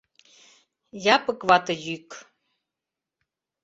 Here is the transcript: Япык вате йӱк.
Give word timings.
Япык 1.15 1.39
вате 1.47 1.75
йӱк. 1.85 2.09